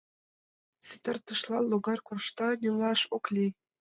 Ситартышлан 0.87 1.63
логар 1.71 1.99
коршта, 2.07 2.47
нелаш 2.61 3.01
ок 3.15 3.25
лий. 3.35 3.51